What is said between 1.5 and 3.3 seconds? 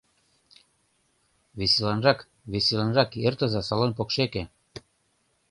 Веселанрак, веселанрак